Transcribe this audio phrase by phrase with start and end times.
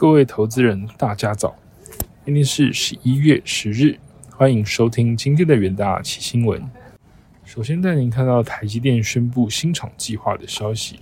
[0.00, 1.56] 各位投资人，大家早！
[2.24, 3.98] 今天是十一月十日，
[4.30, 6.62] 欢迎收听今天的元大奇新闻。
[7.44, 11.00] 首先带您看到台积电宣布新厂计划的消息。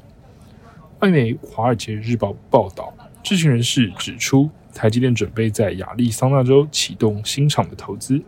[1.00, 2.90] 外媒《华尔街日报》报道，
[3.22, 8.18] 知情人士指出，台积电准备在亚利桑那州启动新厂的投资，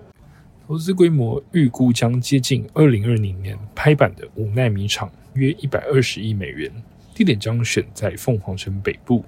[0.67, 6.71] 投资规模预估将接近二零二零年拍板的五纳米厂，约一百二十亿美元。
[7.15, 9.25] 地点将选在凤凰城北部。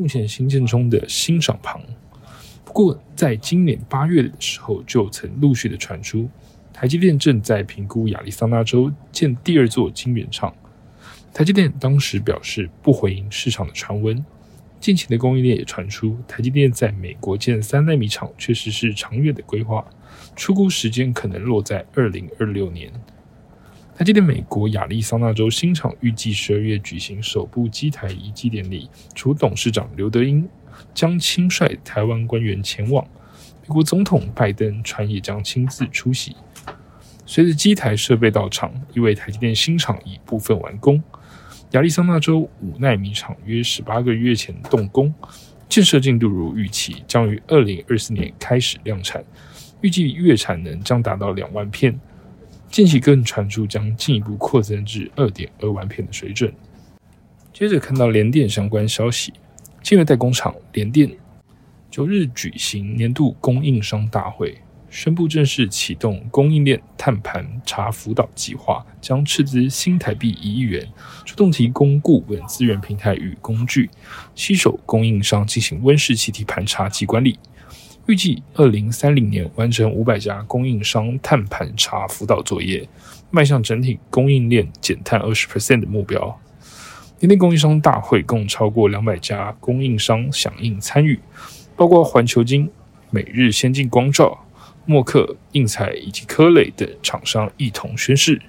[0.00, 1.78] 目前新建中的新厂旁，
[2.64, 6.26] 不过在今年八月的时候就曾陆续的传出，
[6.72, 10.54] 台积电正在评估亚利桑那州建第二座晶圆厂。
[11.34, 14.24] 台积电当时表示不回应市场的传闻。
[14.80, 19.84] 近期的供应链也传出，台积电在美国建三纳米厂确实是长远的规划，
[20.34, 22.90] 出估时间可能落在二零二六年。
[24.00, 30.48] 台积电美国亚利桑那州新厂预计十二月举行首部机台移机典礼，除董事长刘德英
[30.94, 33.06] 将亲率台湾官员前往，
[33.60, 36.34] 美国总统拜登传也将亲自出席。
[37.26, 41.02] 随着机台设备到场，意味台积电新厂已部分完工。
[41.72, 45.12] 亚利桑那州五纳米厂约十八个月前动工，
[45.68, 49.22] 建设进度如预期，将于二零二四年开始量产，
[49.82, 52.00] 预计月产能将达到两万片。
[52.70, 56.52] 近期更传出将进一步扩增至二点二万片的水准。
[57.52, 59.32] 接着看到联电相关消息，
[59.82, 61.10] 晶圆代工厂联电
[61.90, 64.56] 九日举行年度供应商大会，
[64.88, 70.88] 宣布正式启动供应链碳盘查辅导计划，将斥资新台币一亿元，
[71.24, 73.90] 主动提供顾问资源平台与工具，
[74.36, 77.36] 携手供应商进行温室气体盘查及管理。
[78.06, 82.88] 预计二零三零年完成五百家供应商碳盘查辅导作业，
[83.30, 86.40] 迈向整体供应链减碳二十 percent 的目标。
[87.18, 91.20] 今天供应商大会共超过两百家供应商响应参与，
[91.76, 92.68] 包括环球金、
[93.10, 94.46] 美日先进光照、
[94.86, 98.40] 默克、印彩以及科磊等厂商一同宣誓。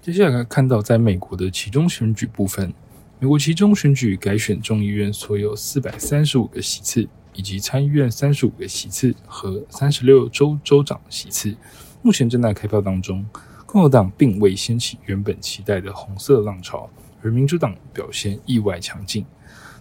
[0.00, 2.72] 接下来看到，在美国的其中选举部分，
[3.18, 7.08] 美国其中选举改选众议院所有四百三十五个席次。
[7.34, 11.54] 以及参议院三十五个席次和三十六州州长席次，
[12.02, 13.24] 目前正在开票当中。
[13.66, 16.88] 共和党并未掀起原本期待的红色浪潮，
[17.20, 19.26] 而民主党表现意外强劲。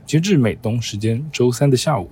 [0.04, 2.10] 截至美东时间周三的下午，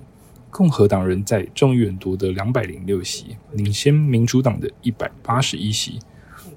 [0.48, 5.98] 共和党人在众议院夺得两百零六席，领先民主党的一百八十一席。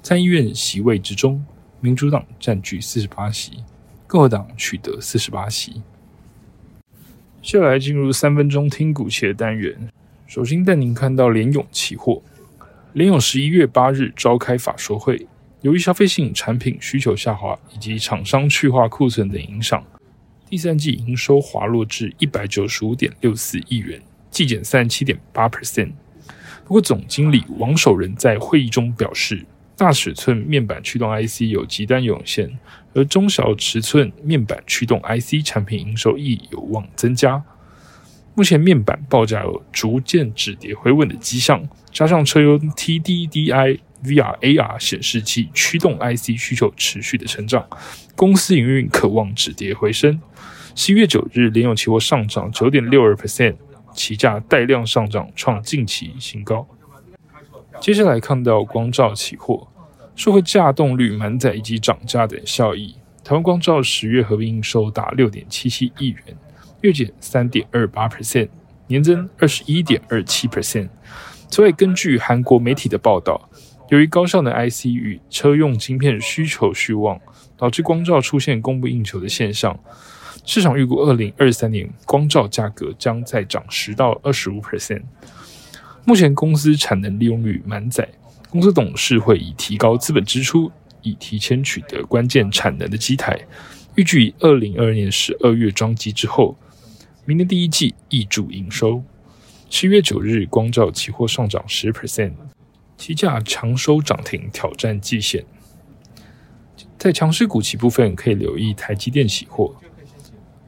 [0.03, 1.43] 参议院席位之中，
[1.79, 3.63] 民主党占据四十八席，
[4.05, 5.81] 共和党取得四十八席。
[7.45, 9.77] 接下来进入三分钟听股期的单元。
[10.25, 12.19] 首先带您看到联咏期货，
[12.93, 15.27] 联咏十一月八日召开法说会，
[15.61, 19.85] 由于消费性产品需求下滑以及厂商去化库存等影响，
[20.49, 24.01] 第三季营收滑落至一百九十五点六四亿元，
[24.31, 25.91] 季减三十七点八 percent。
[26.63, 29.45] 不过，总经理王守仁在会议中表示。
[29.77, 32.57] 大尺寸面板驱动 IC 有急单涌现，
[32.93, 37.43] 而中小尺寸面板驱动 IC 产品营收亦有望增加。
[38.35, 47.65] 目前面板报价有逐渐止跌回稳的迹象，加上车用 TDDI、VR、AR 显示器驱动 IC 需求持续的成长，
[48.15, 50.21] 公司营运渴望止跌回升。
[50.73, 53.55] 十一月九日，联咏期货上涨九点六二 percent，
[53.93, 56.67] 期价带量上涨创近期新高。
[57.85, 59.67] 接下来看到光照期货，
[60.15, 66.35] 受惠价动率满载以及涨价等效益，台湾光照十月合并营收达六点七七亿元，
[66.81, 68.49] 月减三点二八 percent，
[68.87, 70.89] 年增二十一点二七 percent。
[71.47, 73.47] 此外，根据韩国媒体的报道，
[73.89, 77.21] 由于高效的 IC 与车用晶片需求续旺，
[77.55, 79.79] 导致光照出现供不应求的现象。
[80.43, 85.03] 市场预估二零二三年光照价格将再涨十到二十五 percent。
[86.07, 88.07] 目前公司产能利用率满载，
[88.51, 90.71] 公司董事会已提高资本支出，
[91.01, 93.35] 以提前取得关键产能的机台，
[93.95, 96.55] 预计二零二二年十二月装机之后，
[97.25, 99.03] 明年第一季挹注营收。
[99.67, 102.33] 七月九日，光照期货上涨十 percent，
[102.97, 105.43] 期价强收涨停，挑战季线。
[106.99, 109.75] 在强势股期部分，可以留意台积电期货。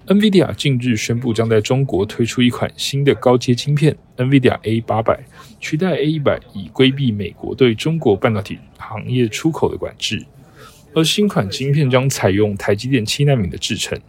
[0.07, 5.19] NVIDIA 近日宣布，将在中国推出一款新的高阶晶片 NVIDIA A 八百，
[5.59, 10.25] 取代 A 一百，以规避美国对中国半导体行业出口的管制。
[10.95, 13.99] 而新款晶片将采用台积电七纳米的制程。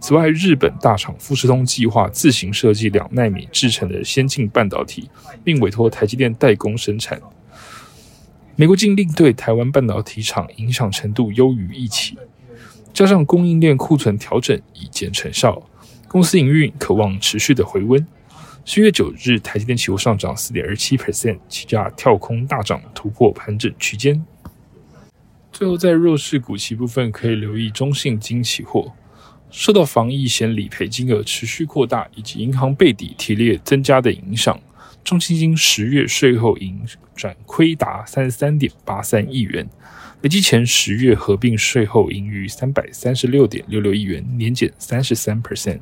[0.00, 5.08] 此外，日本大厂富士通计划自行设计两纳米制成的先进半导体，
[5.44, 7.20] 并委托台积电代工生产。
[8.56, 12.18] 美国禁令对台湾半导体厂影响程度优于预期。
[12.92, 15.62] 加上供应链库存调整已见成效，
[16.08, 18.06] 公司营运渴望持续的回温。
[18.64, 24.22] 十月九日，台积电期货上涨四点二七 percent，期价跳空大涨，突破盘整区间。
[25.50, 28.92] 最后，在弱势股期部分，可以留意中信金期货。
[29.50, 34.56] 受到防疫险理赔金额持续扩大，以及银行背抵提列增加的影响，
[35.02, 36.80] 中信金十月税后盈
[37.16, 39.68] 转亏达三十三点八三亿元，
[40.22, 45.80] 累计前十月合并税后盈余三百三十六点六六亿元，年减三十三 percent。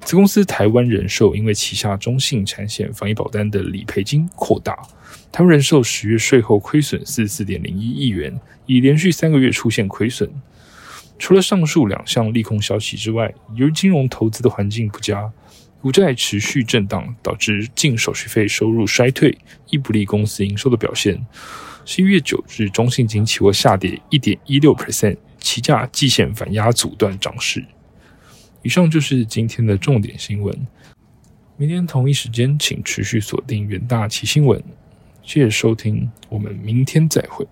[0.00, 4.74] 子公司台湾人寿因为旗下中信产险防疫保单的理赔金扩大，
[5.30, 10.30] 台湾人寿十月税后亏损四十四点零一亿元，已连续三个月出现亏损。
[11.18, 15.30] 除了上述两项利空消息之外，由于金融投资的环境不佳，
[15.82, 19.36] 股债持续震荡，导致净手续费收入衰退，
[19.68, 21.22] 亦不利公司营收的表现。
[21.84, 27.64] 十一月九日，中信金期货下跌一点一六 percent，期价季线反压阻断涨势。
[28.62, 30.66] 以上就是今天的重点新闻。
[31.56, 34.62] 明天同一时间，请持续锁定远大奇新闻。
[35.22, 37.46] 谢谢收听，我们明天再会。